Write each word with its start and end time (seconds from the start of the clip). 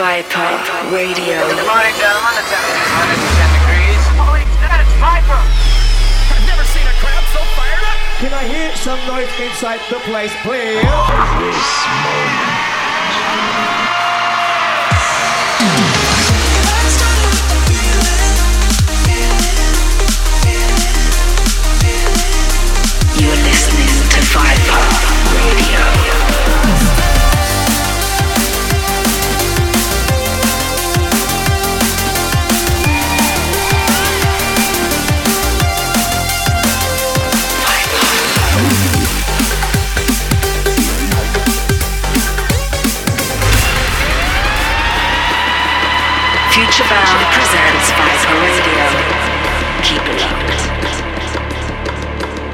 Viper 0.00 0.48
Radio. 0.88 1.44
Good 1.44 1.60
morning, 1.68 1.92
gentlemen. 2.00 2.32
The 2.32 2.48
temperature 2.48 2.80
is 2.80 2.88
110 3.04 3.52
degrees. 3.52 4.00
Holy 4.16 4.40
shit, 4.48 4.72
it's 4.80 4.96
Viper! 4.96 5.36
I've 5.36 6.40
never 6.48 6.64
seen 6.64 6.88
a 6.88 6.96
crowd 7.04 7.20
so 7.36 7.44
fired 7.52 7.84
up! 7.84 8.00
Can 8.16 8.32
I 8.32 8.48
hear 8.48 8.72
some 8.80 8.96
noise 9.04 9.28
inside 9.36 9.84
the 9.92 10.00
place, 10.08 10.32
please? 10.40 10.80
You 10.80 11.52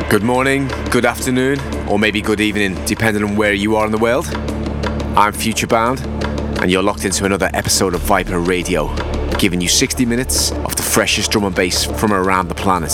Good 0.08 0.22
morning, 0.22 0.68
good 0.90 1.04
afternoon, 1.04 1.58
or 1.88 1.98
maybe 1.98 2.22
good 2.22 2.40
evening, 2.40 2.76
depending 2.84 3.24
on 3.24 3.34
where 3.34 3.52
you 3.52 3.74
are 3.74 3.84
in 3.84 3.90
the 3.90 3.98
world. 3.98 4.24
I'm 5.16 5.32
Futurebound, 5.32 6.00
and 6.62 6.70
you're 6.70 6.82
locked 6.82 7.04
into 7.04 7.24
another 7.24 7.50
episode 7.52 7.92
of 7.92 8.02
Viper 8.02 8.38
Radio, 8.38 8.94
giving 9.38 9.60
you 9.60 9.68
60 9.68 10.06
minutes 10.06 10.52
of 10.52 10.76
the 10.76 10.82
freshest 10.82 11.32
drum 11.32 11.42
and 11.42 11.56
bass 11.56 11.84
from 11.84 12.12
around 12.12 12.46
the 12.46 12.54
planet. 12.54 12.92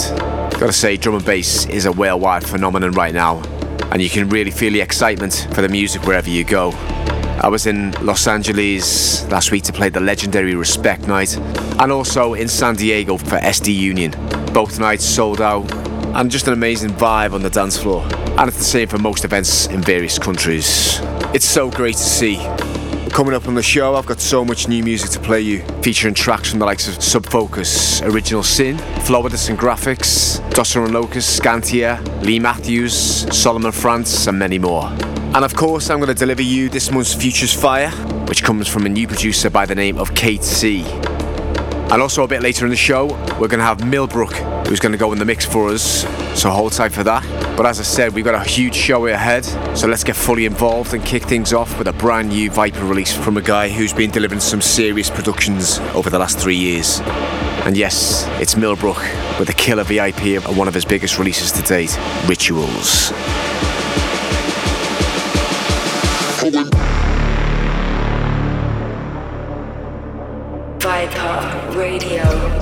Gotta 0.58 0.72
say, 0.72 0.96
drum 0.96 1.16
and 1.16 1.24
bass 1.24 1.66
is 1.66 1.84
a 1.84 1.92
worldwide 1.92 2.46
phenomenon 2.46 2.92
right 2.92 3.12
now, 3.12 3.42
and 3.92 4.00
you 4.00 4.08
can 4.08 4.30
really 4.30 4.50
feel 4.50 4.72
the 4.72 4.80
excitement 4.80 5.46
for 5.52 5.60
the 5.60 5.68
music 5.68 6.06
wherever 6.06 6.30
you 6.30 6.44
go. 6.44 6.70
I 7.42 7.48
was 7.48 7.66
in 7.66 7.92
Los 8.04 8.26
Angeles 8.26 9.28
last 9.30 9.50
week 9.50 9.64
to 9.64 9.72
play 9.72 9.90
the 9.90 10.00
legendary 10.00 10.54
Respect 10.54 11.06
Night, 11.06 11.36
and 11.78 11.92
also 11.92 12.32
in 12.32 12.48
San 12.48 12.74
Diego 12.74 13.18
for 13.18 13.36
SD 13.36 13.76
Union. 13.76 14.12
Both 14.54 14.80
nights 14.80 15.04
sold 15.04 15.42
out, 15.42 15.70
and 16.14 16.30
just 16.30 16.46
an 16.46 16.52
amazing 16.52 16.90
vibe 16.90 17.32
on 17.32 17.42
the 17.42 17.50
dance 17.50 17.76
floor. 17.76 18.02
And 18.38 18.48
it's 18.48 18.58
the 18.58 18.64
same 18.64 18.88
for 18.88 18.98
most 18.98 19.24
events 19.24 19.66
in 19.66 19.80
various 19.80 20.18
countries. 20.18 20.98
It's 21.34 21.44
so 21.44 21.70
great 21.70 21.96
to 21.96 22.02
see. 22.02 22.36
Coming 23.10 23.34
up 23.34 23.46
on 23.46 23.54
the 23.54 23.62
show, 23.62 23.94
I've 23.94 24.06
got 24.06 24.20
so 24.20 24.42
much 24.42 24.68
new 24.68 24.82
music 24.82 25.10
to 25.10 25.20
play 25.20 25.40
you, 25.40 25.62
featuring 25.82 26.14
tracks 26.14 26.50
from 26.50 26.60
the 26.60 26.64
likes 26.64 26.88
of 26.88 27.02
Sub 27.02 27.26
Focus, 27.26 28.00
Original 28.02 28.42
Sin, 28.42 28.78
Flowidus 29.04 29.50
and 29.50 29.58
Graphics, 29.58 30.40
Dossa 30.50 30.84
and 30.84 30.94
Locuzzed, 30.94 31.40
Scantia, 31.40 32.24
Lee 32.24 32.38
Matthews, 32.38 32.94
Solomon 33.36 33.70
France, 33.70 34.26
and 34.26 34.38
many 34.38 34.58
more. 34.58 34.86
And 35.34 35.44
of 35.44 35.54
course, 35.54 35.90
I'm 35.90 35.98
going 35.98 36.08
to 36.08 36.14
deliver 36.14 36.42
you 36.42 36.70
this 36.70 36.90
month's 36.90 37.14
Futures 37.14 37.52
Fire, 37.52 37.90
which 38.28 38.42
comes 38.42 38.66
from 38.66 38.86
a 38.86 38.88
new 38.88 39.06
producer 39.06 39.50
by 39.50 39.66
the 39.66 39.74
name 39.74 39.98
of 39.98 40.14
Kate 40.14 40.42
C. 40.42 40.82
And 41.92 42.00
also 42.00 42.24
a 42.24 42.26
bit 42.26 42.40
later 42.40 42.64
in 42.64 42.70
the 42.70 42.76
show, 42.76 43.08
we're 43.38 43.48
going 43.48 43.58
to 43.58 43.66
have 43.66 43.86
Millbrook, 43.86 44.32
who's 44.66 44.80
going 44.80 44.92
to 44.92 44.98
go 44.98 45.12
in 45.12 45.18
the 45.18 45.26
mix 45.26 45.44
for 45.44 45.68
us. 45.68 46.06
So 46.40 46.48
hold 46.48 46.72
tight 46.72 46.90
for 46.90 47.04
that. 47.04 47.22
But 47.54 47.66
as 47.66 47.80
I 47.80 47.82
said, 47.82 48.14
we've 48.14 48.24
got 48.24 48.34
a 48.34 48.48
huge 48.48 48.74
show 48.74 49.04
ahead. 49.04 49.44
So 49.76 49.88
let's 49.88 50.02
get 50.02 50.16
fully 50.16 50.46
involved 50.46 50.94
and 50.94 51.04
kick 51.04 51.24
things 51.24 51.52
off 51.52 51.76
with 51.78 51.88
a 51.88 51.92
brand 51.92 52.30
new 52.30 52.50
Viper 52.50 52.82
release 52.86 53.14
from 53.14 53.36
a 53.36 53.42
guy 53.42 53.68
who's 53.68 53.92
been 53.92 54.10
delivering 54.10 54.40
some 54.40 54.62
serious 54.62 55.10
productions 55.10 55.80
over 55.94 56.08
the 56.08 56.18
last 56.18 56.38
three 56.38 56.56
years. 56.56 57.00
And 57.66 57.76
yes, 57.76 58.26
it's 58.40 58.56
Millbrook 58.56 59.02
with 59.38 59.50
a 59.50 59.54
killer 59.54 59.84
VIP 59.84 60.42
of 60.42 60.56
one 60.56 60.68
of 60.68 60.72
his 60.72 60.86
biggest 60.86 61.18
releases 61.18 61.52
to 61.52 61.60
date, 61.60 61.94
Rituals. 62.26 63.12
Radio. 71.82 72.61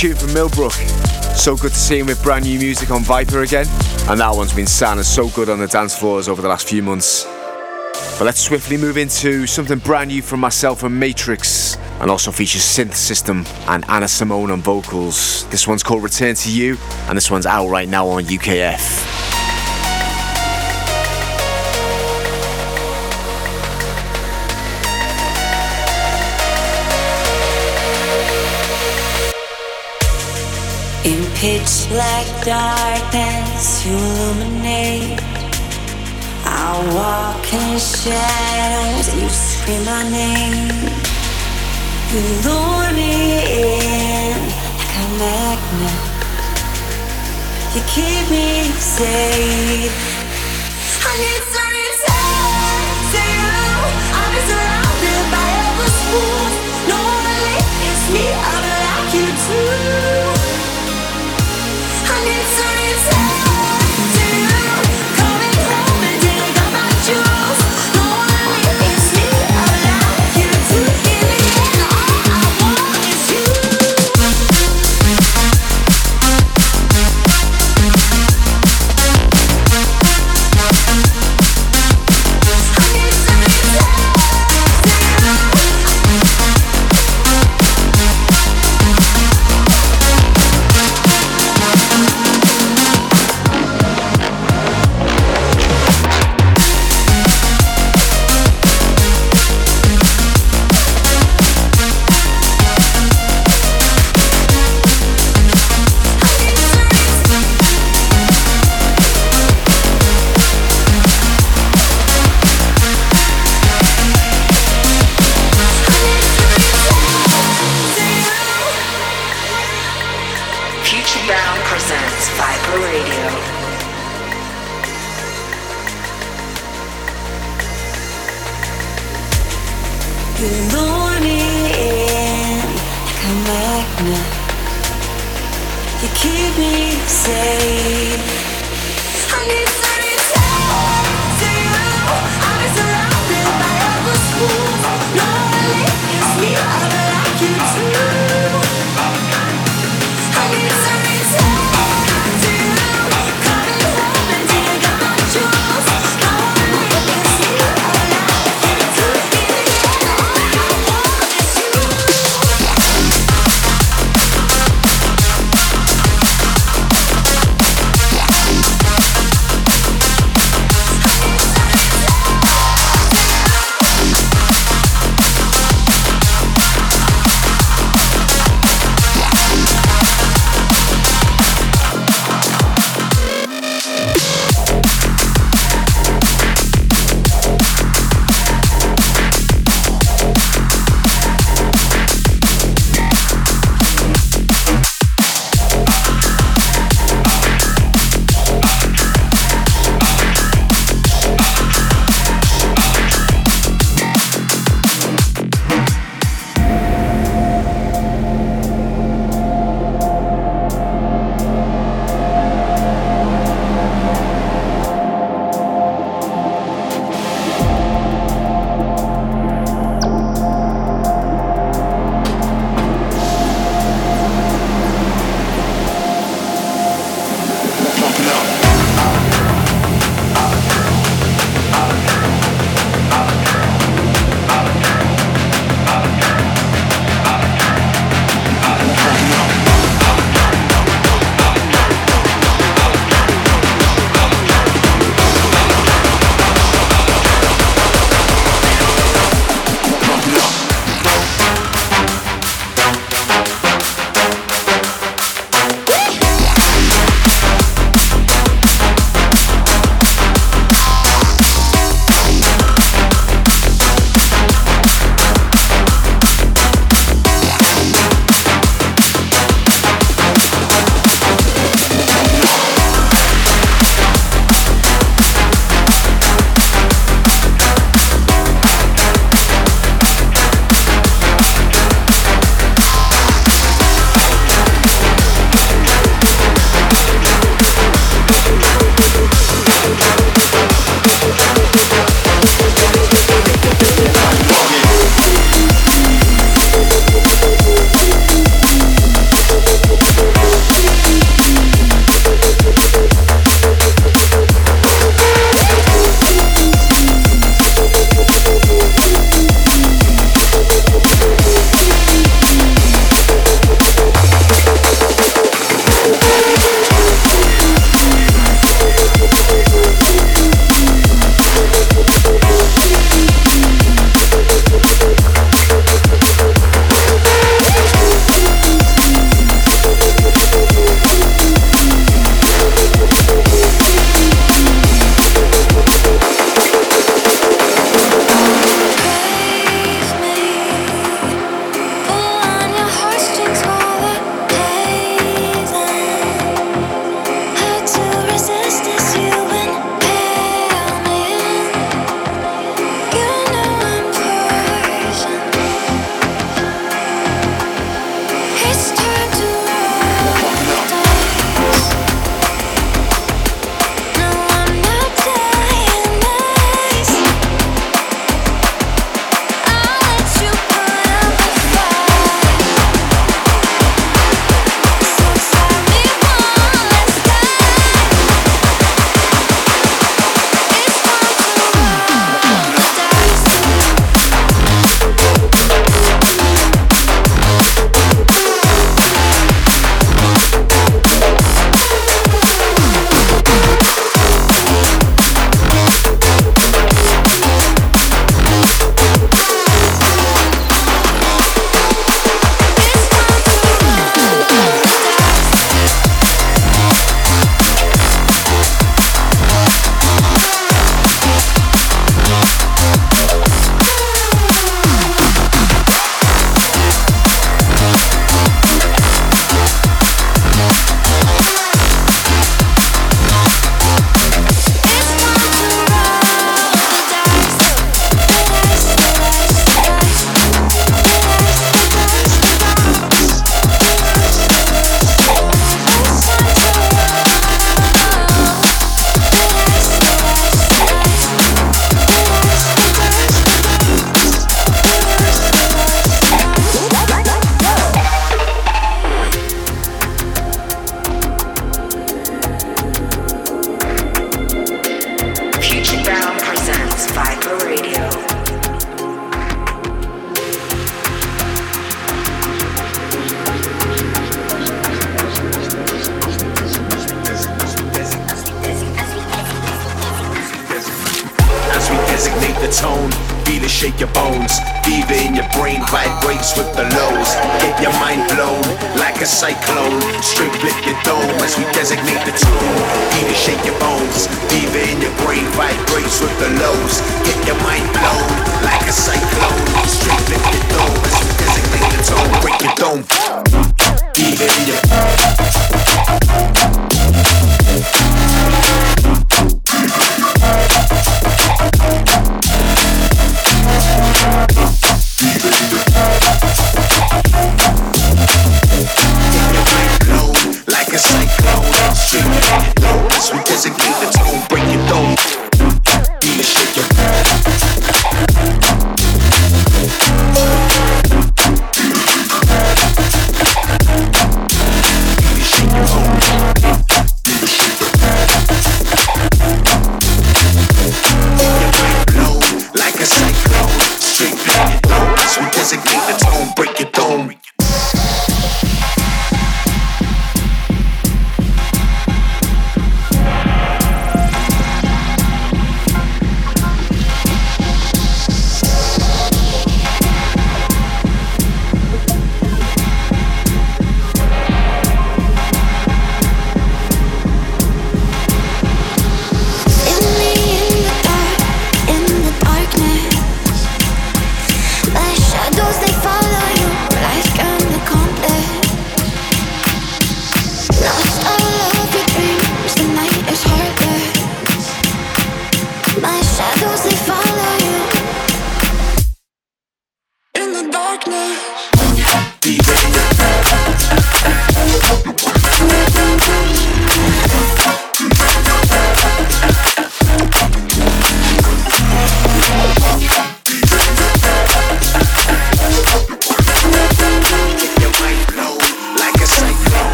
Tune 0.00 0.16
from 0.16 0.32
Millbrook. 0.32 0.72
So 1.36 1.56
good 1.56 1.72
to 1.72 1.78
see 1.78 1.98
him 1.98 2.06
with 2.06 2.22
brand 2.22 2.46
new 2.46 2.58
music 2.58 2.90
on 2.90 3.02
Viper 3.02 3.42
again. 3.42 3.66
And 4.08 4.18
that 4.20 4.34
one's 4.34 4.54
been 4.54 4.66
sounding 4.66 5.04
so 5.04 5.28
good 5.28 5.50
on 5.50 5.58
the 5.58 5.66
dance 5.66 5.94
floors 5.94 6.26
over 6.26 6.40
the 6.40 6.48
last 6.48 6.66
few 6.66 6.82
months. 6.82 7.26
But 8.16 8.22
let's 8.22 8.40
swiftly 8.40 8.78
move 8.78 8.96
into 8.96 9.46
something 9.46 9.78
brand 9.80 10.08
new 10.08 10.22
from 10.22 10.40
myself 10.40 10.84
and 10.84 10.98
Matrix. 10.98 11.76
And 12.00 12.10
also 12.10 12.30
features 12.32 12.62
Synth 12.62 12.94
System 12.94 13.44
and 13.68 13.84
Anna 13.90 14.08
Simone 14.08 14.50
on 14.50 14.62
vocals. 14.62 15.46
This 15.50 15.68
one's 15.68 15.82
called 15.82 16.02
Return 16.02 16.34
to 16.34 16.50
You, 16.50 16.78
and 17.08 17.14
this 17.14 17.30
one's 17.30 17.44
out 17.44 17.68
right 17.68 17.88
now 17.88 18.08
on 18.08 18.24
UKF. 18.24 19.19
Pitch 31.40 31.88
black 31.88 32.26
darkness, 32.44 33.86
you 33.86 33.96
illuminate. 33.96 35.18
I 36.44 36.68
walk 36.92 37.44
in 37.54 37.78
shadows, 37.78 39.08
you 39.16 39.26
scream 39.30 39.82
my 39.86 40.02
name. 40.10 40.68
You 42.12 42.20
lure 42.44 42.92
me 42.92 43.14
in 43.56 44.36
like 44.80 44.94
a 45.00 45.06
magnet. 45.20 46.00
You 47.74 47.82
keep 47.94 48.24
me 48.30 48.68
safe. 48.76 49.96
I 51.08 51.12
need 51.24 51.44
to 51.54 51.59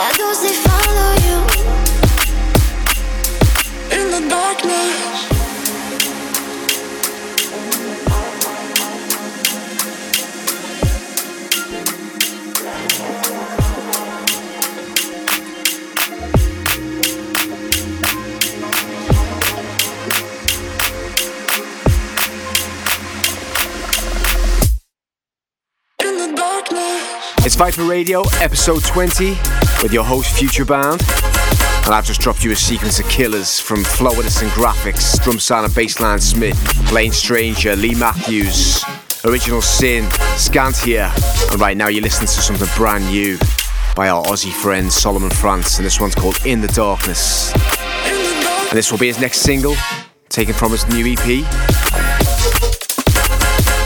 shadows 0.00 0.40
they 0.40 0.54
follow 0.54 1.12
you 1.26 1.49
Radio, 27.90 28.22
episode 28.38 28.84
20, 28.84 29.30
with 29.82 29.92
your 29.92 30.04
host 30.04 30.38
Future 30.38 30.64
Bound. 30.64 31.02
And 31.84 31.92
I've 31.92 32.06
just 32.06 32.20
dropped 32.20 32.44
you 32.44 32.52
a 32.52 32.56
sequence 32.56 33.00
of 33.00 33.08
killers 33.08 33.58
from 33.58 33.78
Flowidus 33.78 34.42
and 34.42 34.50
Graphics, 34.52 35.20
Drum 35.24 35.40
Sound 35.40 35.66
and 35.66 35.74
Bassline 35.74 36.20
Smith, 36.20 36.92
Lane 36.92 37.10
Stranger, 37.10 37.74
Lee 37.74 37.96
Matthews, 37.96 38.84
Original 39.24 39.60
Sin, 39.60 40.04
Scantia. 40.36 41.10
And 41.50 41.60
right 41.60 41.76
now 41.76 41.88
you're 41.88 42.02
listening 42.02 42.28
to 42.28 42.32
something 42.32 42.68
brand 42.76 43.06
new 43.06 43.36
by 43.96 44.08
our 44.08 44.22
Aussie 44.26 44.52
friend 44.52 44.92
Solomon 44.92 45.30
France, 45.30 45.78
and 45.78 45.84
this 45.84 46.00
one's 46.00 46.14
called 46.14 46.38
In 46.46 46.60
the 46.60 46.68
Darkness. 46.68 47.52
And 48.04 48.78
this 48.78 48.92
will 48.92 48.98
be 48.98 49.08
his 49.08 49.20
next 49.20 49.38
single, 49.38 49.74
taken 50.28 50.54
from 50.54 50.70
his 50.70 50.86
new 50.94 51.12
EP. 51.12 51.69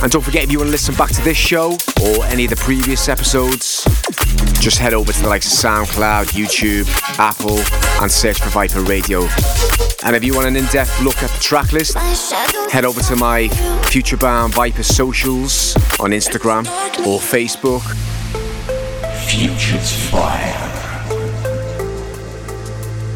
And 0.05 0.13
don't 0.13 0.21
forget, 0.21 0.45
if 0.45 0.53
you 0.53 0.59
want 0.59 0.69
to 0.69 0.71
listen 0.71 0.95
back 0.97 1.13
to 1.13 1.23
this 1.23 1.39
show 1.39 1.79
or 2.03 2.25
any 2.27 2.45
of 2.45 2.51
the 2.51 2.57
previous 2.57 3.09
episodes, 3.09 3.85
just 4.61 4.77
head 4.77 4.93
over 4.93 5.11
to 5.11 5.23
the 5.23 5.29
likes 5.31 5.47
of 5.47 5.59
SoundCloud, 5.59 6.27
YouTube, 6.27 6.87
Apple, 7.19 7.57
and 8.03 8.13
search 8.13 8.39
for 8.39 8.51
Viper 8.51 8.83
Radio. 8.83 9.23
And 10.05 10.15
if 10.15 10.23
you 10.23 10.35
want 10.35 10.47
an 10.47 10.57
in 10.57 10.67
depth 10.67 11.01
look 11.01 11.23
at 11.23 11.31
the 11.31 11.41
track 11.41 11.73
list, 11.73 11.97
head 12.71 12.85
over 12.85 13.01
to 13.01 13.17
my 13.17 13.49
Future 13.87 14.19
Bound 14.19 14.53
Viper 14.53 14.83
socials 14.83 15.75
on 15.99 16.11
Instagram 16.11 16.67
or 17.07 17.19
Facebook. 17.19 17.81
Future's 19.27 20.11
fire. 20.11 20.61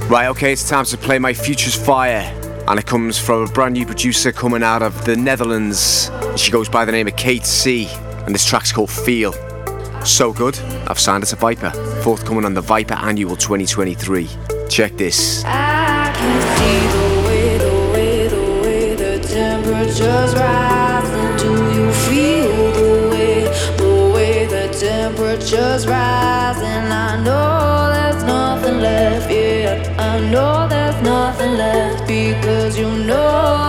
Right, 0.08 0.28
okay, 0.28 0.54
it's 0.54 0.66
time 0.66 0.86
to 0.86 0.96
play 0.96 1.18
my 1.18 1.34
Future's 1.34 1.74
Fire. 1.74 2.37
And 2.68 2.78
it 2.78 2.84
comes 2.84 3.18
from 3.18 3.44
a 3.44 3.46
brand 3.46 3.72
new 3.72 3.86
producer 3.86 4.30
coming 4.30 4.62
out 4.62 4.82
of 4.82 5.06
the 5.06 5.16
Netherlands. 5.16 6.10
She 6.36 6.50
goes 6.50 6.68
by 6.68 6.84
the 6.84 6.92
name 6.92 7.08
of 7.08 7.16
Kate 7.16 7.46
C. 7.46 7.88
And 8.26 8.34
this 8.34 8.44
track's 8.44 8.72
called 8.72 8.90
Feel. 8.90 9.32
So 10.04 10.34
good, 10.34 10.58
I've 10.86 10.98
signed 10.98 11.22
it 11.22 11.28
to 11.28 11.36
Viper. 11.36 11.70
Forthcoming 12.02 12.44
on 12.44 12.52
the 12.52 12.60
Viper 12.60 12.92
Annual 12.92 13.36
2023. 13.36 14.28
Check 14.68 14.98
this. 14.98 15.42
I 15.46 16.12
can 16.14 16.42
see 16.58 16.80
the 16.92 17.22
way, 17.26 17.56
the 17.56 17.72
way, 17.94 18.28
the 18.28 18.44
way 18.62 18.94
the 18.96 19.18
temperature's 19.26 20.34
rising. 25.86 26.92
I 26.92 27.16
know 27.24 27.90
there's 27.94 28.24
nothing 28.24 28.80
left 28.80 29.30
yet. 29.30 29.98
I 29.98 30.20
know 30.30 30.68
there's 30.68 31.02
nothing 31.02 31.54
left 31.54 32.07
know 33.08 33.67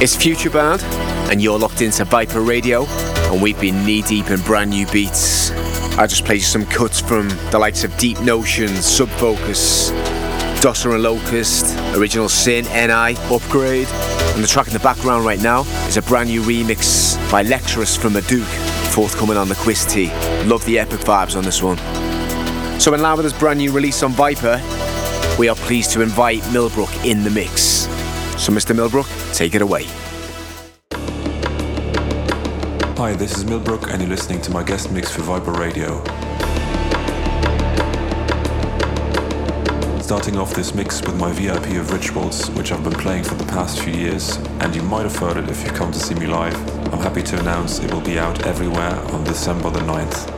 It's 0.00 0.14
Futurebound, 0.14 0.80
and 1.28 1.42
you're 1.42 1.58
locked 1.58 1.82
into 1.82 2.04
Viper 2.04 2.40
Radio, 2.40 2.84
and 3.32 3.42
we've 3.42 3.60
been 3.60 3.84
knee 3.84 4.02
deep 4.02 4.30
in 4.30 4.40
brand 4.42 4.70
new 4.70 4.86
beats. 4.92 5.50
I 5.98 6.06
just 6.06 6.24
played 6.24 6.36
you 6.36 6.42
some 6.42 6.64
cuts 6.66 7.00
from 7.00 7.28
the 7.50 7.58
likes 7.58 7.82
of 7.82 7.96
Deep 7.96 8.20
Notion, 8.20 8.68
Subfocus, 8.68 9.90
Dossa 10.60 10.94
and 10.94 11.02
Locuzzed, 11.02 11.96
Original 11.96 12.28
Sin, 12.28 12.64
NI, 12.66 13.16
Upgrade, 13.34 13.88
and 14.36 14.44
the 14.44 14.46
track 14.46 14.68
in 14.68 14.72
the 14.72 14.78
background 14.78 15.24
right 15.24 15.40
now 15.42 15.62
is 15.88 15.96
a 15.96 16.02
brand 16.02 16.28
new 16.28 16.42
remix 16.42 17.18
by 17.28 17.42
Lecturus 17.42 17.98
from 17.98 18.12
Maduk, 18.12 18.46
forthcoming 18.92 19.36
on 19.36 19.48
the 19.48 19.56
Quiz 19.56 19.84
T. 19.84 20.12
Love 20.44 20.64
the 20.64 20.78
epic 20.78 21.00
vibes 21.00 21.36
on 21.36 21.42
this 21.42 21.60
one. 21.60 21.76
So, 22.78 22.94
in 22.94 23.02
line 23.02 23.16
with 23.16 23.24
this 23.24 23.36
brand 23.36 23.58
new 23.58 23.72
release 23.72 24.04
on 24.04 24.12
Viper, 24.12 24.62
we 25.40 25.48
are 25.48 25.56
pleased 25.56 25.90
to 25.94 26.02
invite 26.02 26.48
Millbrook 26.52 27.04
in 27.04 27.24
the 27.24 27.30
mix. 27.30 27.88
So, 28.38 28.52
Mr. 28.52 28.74
Millbrook, 28.74 29.08
take 29.32 29.56
it 29.56 29.62
away. 29.62 29.84
Hi, 32.96 33.12
this 33.14 33.36
is 33.36 33.44
Millbrook, 33.44 33.90
and 33.90 34.00
you're 34.00 34.08
listening 34.08 34.40
to 34.42 34.52
my 34.52 34.62
guest 34.62 34.92
mix 34.92 35.10
for 35.10 35.22
Viper 35.22 35.50
Radio. 35.50 36.04
Starting 40.00 40.38
off 40.38 40.54
this 40.54 40.72
mix 40.72 41.02
with 41.02 41.18
my 41.18 41.32
VIP 41.32 41.78
of 41.80 41.90
Rituals, 41.92 42.48
which 42.52 42.70
I've 42.70 42.84
been 42.84 42.92
playing 42.94 43.24
for 43.24 43.34
the 43.34 43.44
past 43.46 43.80
few 43.80 43.92
years, 43.92 44.36
and 44.60 44.72
you 44.74 44.82
might 44.82 45.02
have 45.02 45.16
heard 45.16 45.36
it 45.36 45.50
if 45.50 45.64
you've 45.64 45.74
come 45.74 45.90
to 45.90 45.98
see 45.98 46.14
me 46.14 46.26
live. 46.26 46.54
I'm 46.94 47.00
happy 47.00 47.24
to 47.24 47.40
announce 47.40 47.80
it 47.80 47.92
will 47.92 48.00
be 48.00 48.20
out 48.20 48.46
everywhere 48.46 48.94
on 49.12 49.24
December 49.24 49.70
the 49.70 49.80
9th. 49.80 50.37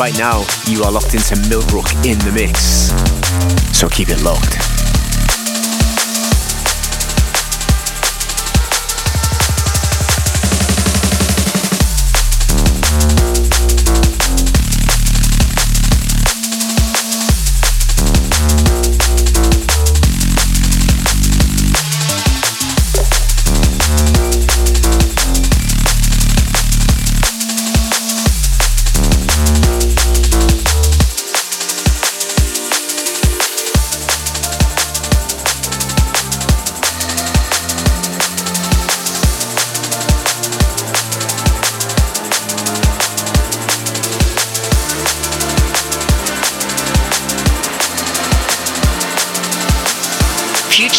right 0.00 0.18
now 0.18 0.46
you 0.66 0.82
are 0.82 0.90
locked 0.90 1.12
into 1.12 1.36
Millbrook 1.50 1.92
in 2.06 2.18
the 2.20 2.32
mix. 2.32 2.88
So 3.78 3.86
keep 3.86 4.08
it 4.08 4.22
locked. 4.22 4.69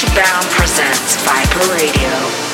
Brown 0.09 0.43
presents 0.49 1.15
Viper 1.23 1.73
Radio. 1.75 2.50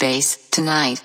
Tonight. 0.00 0.38
Space 0.38 0.38
tonight. 0.48 1.02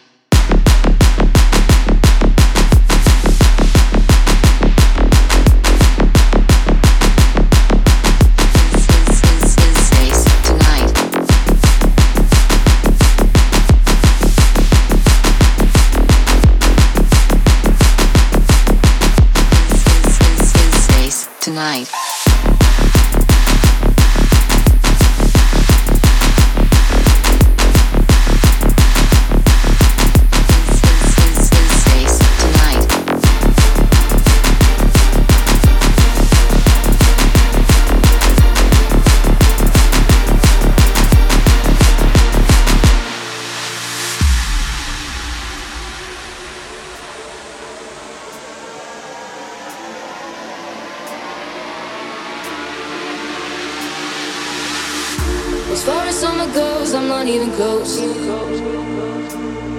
Tonight. 21.41 21.94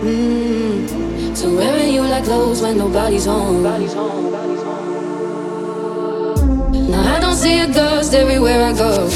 Mm. 0.07 1.37
So 1.37 1.55
wearing 1.57 1.93
you 1.93 2.03
like 2.03 2.25
clothes 2.25 2.63
when 2.63 2.79
nobody's 2.79 3.25
home. 3.25 3.63
Now 6.91 7.17
I 7.17 7.21
don't 7.21 7.35
see 7.35 7.59
a 7.61 7.67
ghost 7.67 8.15
everywhere 8.15 8.65
I 8.65 8.73
go. 8.73 9.09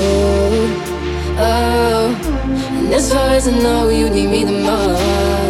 Oh, 0.00 1.36
oh. 1.38 2.14
And 2.78 2.92
as 2.92 3.12
far 3.12 3.28
as 3.30 3.48
I 3.48 3.58
know, 3.58 3.88
you 3.88 4.10
need 4.10 4.28
me 4.28 4.44
the 4.44 4.52
most. 4.52 5.43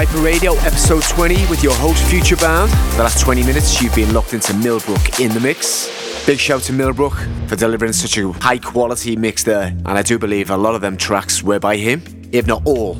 Viper 0.00 0.22
Radio, 0.22 0.54
episode 0.60 1.02
20, 1.02 1.34
with 1.48 1.62
your 1.62 1.74
host 1.74 2.02
Futurebound. 2.04 2.70
For 2.92 2.96
the 2.96 3.02
last 3.02 3.20
20 3.20 3.44
minutes, 3.44 3.82
you've 3.82 3.94
been 3.94 4.14
locked 4.14 4.32
into 4.32 4.54
Millbrook 4.54 5.20
in 5.20 5.30
the 5.34 5.40
mix. 5.40 5.90
Big 6.24 6.38
shout 6.38 6.62
to 6.62 6.72
Millbrook 6.72 7.12
for 7.48 7.56
delivering 7.56 7.92
such 7.92 8.16
a 8.16 8.32
high 8.32 8.56
quality 8.56 9.14
mix 9.14 9.44
there, 9.44 9.66
and 9.66 9.88
I 9.88 10.00
do 10.00 10.18
believe 10.18 10.48
a 10.48 10.56
lot 10.56 10.74
of 10.74 10.80
them 10.80 10.96
tracks 10.96 11.42
were 11.42 11.58
by 11.58 11.76
him, 11.76 12.02
if 12.32 12.46
not 12.46 12.62
all. 12.64 12.96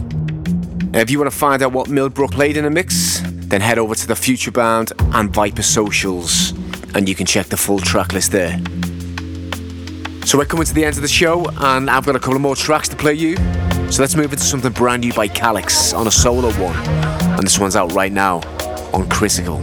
If 0.92 1.11
you 1.11 1.18
want 1.18 1.32
to 1.32 1.38
find 1.38 1.62
out 1.62 1.72
what 1.72 1.88
Millbrook 1.88 2.32
played 2.32 2.59
in 2.59 2.64
the 2.64 2.70
mix, 2.70 3.22
then 3.24 3.62
head 3.62 3.78
over 3.78 3.94
to 3.94 4.07
the 4.07 4.12
Futurebound 4.12 4.92
and 5.14 5.32
Viper 5.32 5.62
socials, 5.62 6.51
and 6.94 7.09
you 7.09 7.14
can 7.14 7.24
check 7.24 7.46
the 7.46 7.57
full 7.57 7.78
track 7.78 8.12
list 8.12 8.30
there. 8.30 8.59
So 10.26 10.36
we're 10.36 10.44
coming 10.44 10.66
to 10.66 10.74
the 10.74 10.84
end 10.84 10.96
of 10.96 11.03
the 11.03 11.09
show, 11.09 11.48
and 11.61 11.88
I've 11.88 12.05
got 12.05 12.14
a 12.14 12.20
couple 12.20 12.38
more 12.40 12.57
tracks 12.57 12.90
to 12.90 12.96
play 12.96 13.14
you. 13.14 13.38
So 13.91 14.03
let's 14.03 14.14
move 14.14 14.32
into 14.32 14.45
something 14.45 14.70
brand 14.70 15.01
new 15.03 15.12
by 15.12 15.26
Calyx 15.26 15.93
on 15.93 16.07
a 16.07 16.12
solo 16.12 16.53
one. 16.53 16.76
And 16.76 17.43
this 17.43 17.59
one's 17.59 17.74
out 17.74 17.93
right 17.93 18.12
now 18.12 18.36
on 18.93 19.09
Critical. 19.09 19.61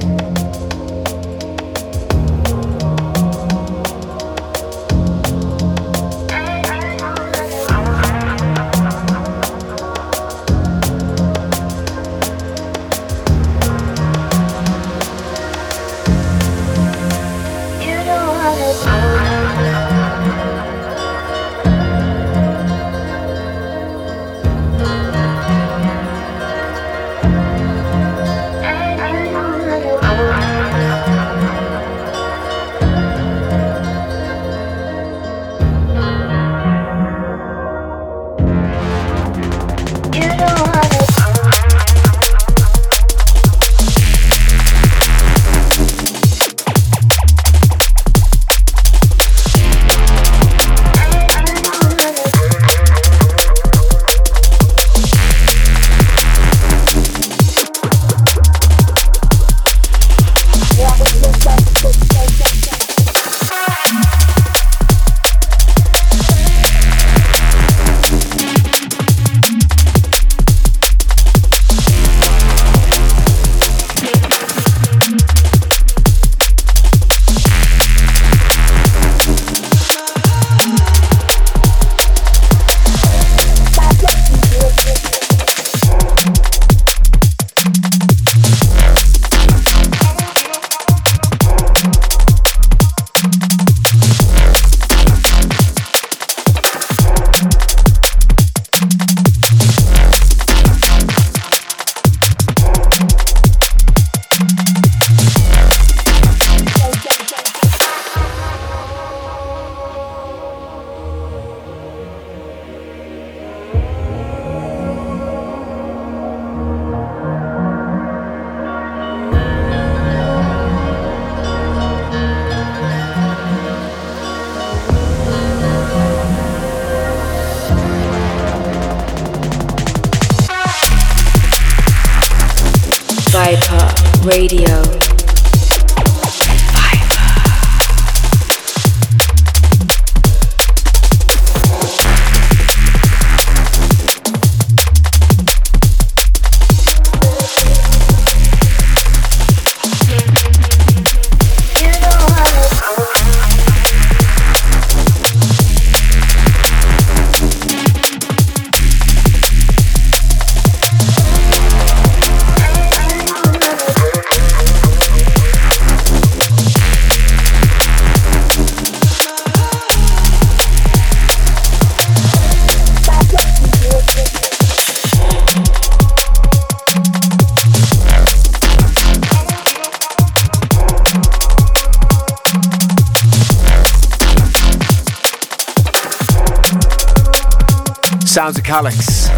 Sounds 188.48 188.60
of 188.60 188.64
Calyx 188.64 189.30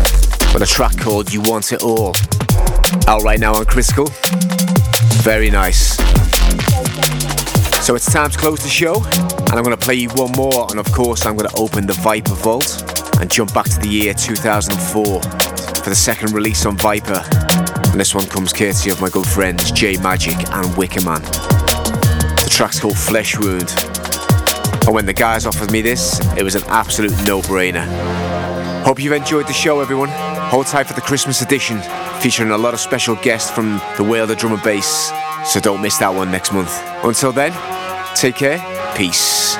with 0.53 0.61
a 0.61 0.67
track 0.67 0.95
called 0.99 1.33
You 1.33 1.41
Want 1.41 1.73
It 1.73 1.81
All. 1.81 2.13
Out 3.07 3.23
right 3.23 3.39
now 3.39 3.55
on 3.55 3.65
Critical. 3.65 4.05
Very 5.23 5.49
nice. 5.49 5.95
So 7.83 7.95
it's 7.95 8.13
time 8.13 8.29
to 8.29 8.37
close 8.37 8.61
the 8.61 8.69
show, 8.69 9.03
and 9.03 9.53
I'm 9.53 9.63
going 9.63 9.75
to 9.75 9.83
play 9.83 9.95
you 9.95 10.09
one 10.09 10.31
more, 10.33 10.67
and 10.69 10.79
of 10.79 10.85
course, 10.91 11.25
I'm 11.25 11.35
going 11.35 11.49
to 11.49 11.55
open 11.55 11.87
the 11.87 11.93
Viper 11.93 12.35
Vault 12.35 12.83
and 13.19 13.31
jump 13.31 13.51
back 13.51 13.65
to 13.69 13.79
the 13.79 13.87
year 13.87 14.13
2004 14.13 15.03
for 15.03 15.89
the 15.89 15.95
second 15.95 16.33
release 16.33 16.67
on 16.67 16.77
Viper. 16.77 17.23
And 17.89 17.99
this 17.99 18.13
one 18.13 18.27
comes 18.27 18.53
courtesy 18.53 18.91
of 18.91 19.01
my 19.01 19.09
good 19.09 19.25
friends 19.25 19.71
J 19.71 19.95
Majik 19.95 20.37
and 20.53 20.67
Wickaman. 20.75 21.23
The 22.43 22.49
track's 22.51 22.79
called 22.79 22.95
Flesh 22.95 23.39
Wound. 23.39 23.73
And 24.85 24.93
when 24.93 25.07
the 25.07 25.13
guys 25.13 25.47
offered 25.47 25.71
me 25.71 25.81
this, 25.81 26.19
it 26.37 26.43
was 26.43 26.53
an 26.53 26.63
absolute 26.67 27.17
no 27.25 27.41
brainer. 27.41 27.87
Hope 28.89 28.99
you've 28.99 29.13
enjoyed 29.13 29.45
the 29.45 29.53
show, 29.53 29.81
everyone. 29.81 30.09
Hold 30.49 30.65
tight 30.65 30.87
for 30.87 30.93
the 30.93 31.01
Christmas 31.01 31.43
edition, 31.43 31.79
featuring 32.21 32.49
a 32.49 32.57
lot 32.57 32.73
of 32.73 32.79
special 32.79 33.15
guests 33.17 33.51
from 33.51 33.79
the 33.97 34.03
world 34.03 34.31
of 34.31 34.37
drum 34.39 34.53
and 34.53 34.63
bass. 34.63 35.11
So 35.45 35.59
don't 35.59 35.79
miss 35.79 35.99
that 35.99 36.11
one 36.11 36.31
next 36.31 36.51
month. 36.51 36.71
Until 37.03 37.31
then, 37.31 37.51
take 38.15 38.33
care. 38.33 38.57
Peace. 38.95 39.55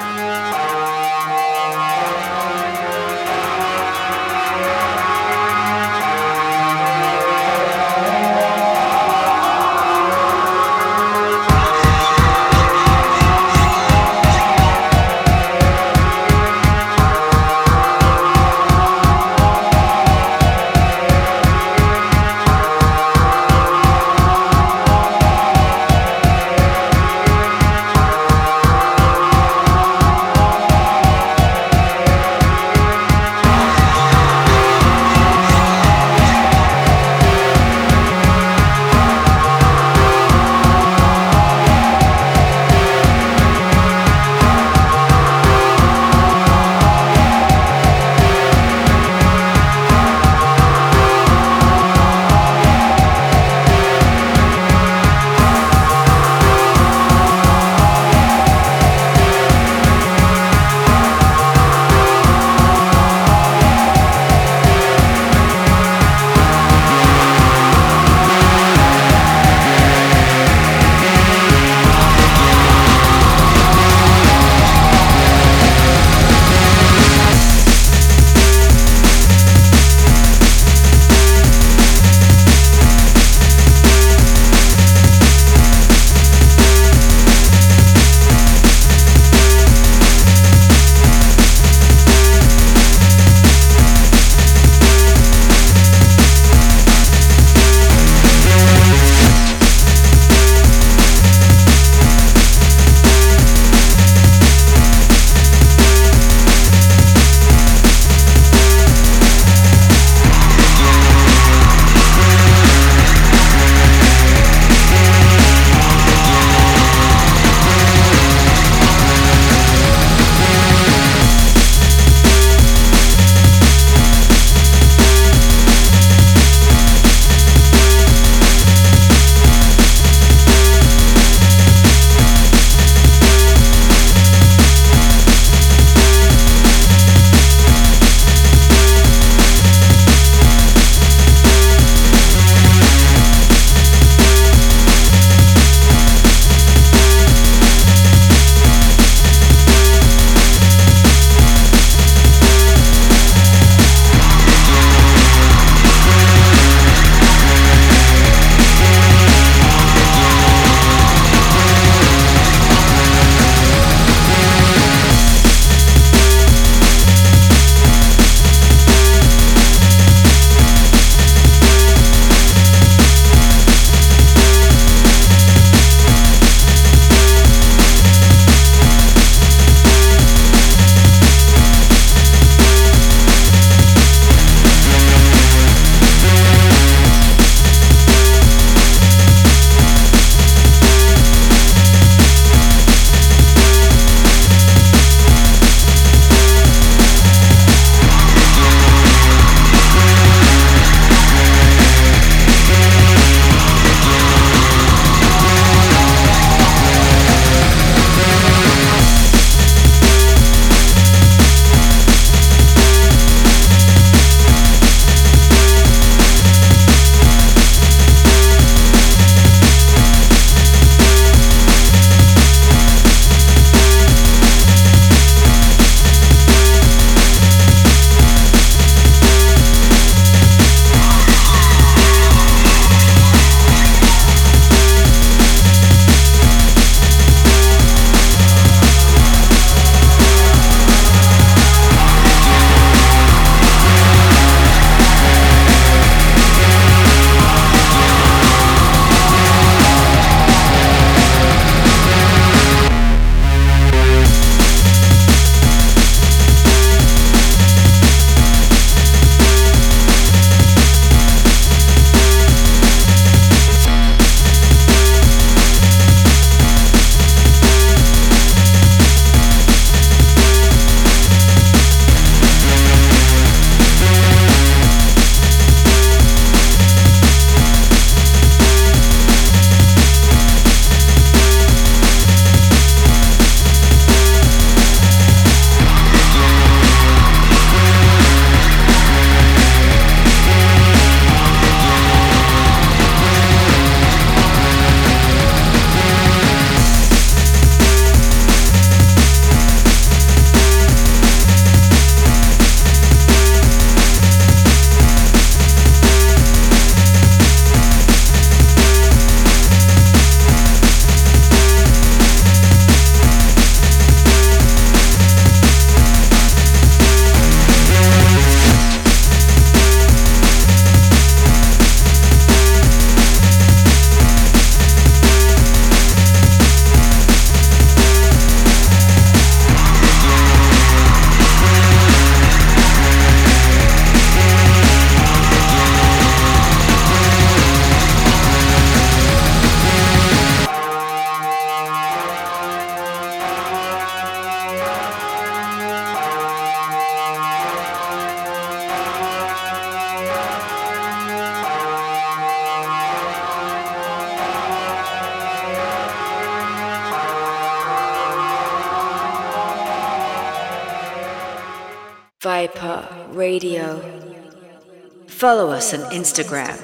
Follow 365.40 365.70
us 365.70 365.94
on 365.94 366.02
Instagram 366.12 366.76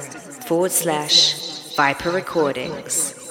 forward 0.47 0.72
slash 0.72 1.76
Viper 1.76 2.10
Recordings. 2.10 3.24